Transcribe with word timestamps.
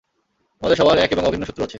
আমাদের 0.61 0.77
সবার 0.77 0.97
এক 0.97 1.11
এবং 1.11 1.23
অভিন্ন 1.25 1.43
শত্রু 1.45 1.63
আছে। 1.63 1.69